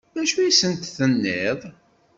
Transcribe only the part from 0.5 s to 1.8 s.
sent-tenniḍ?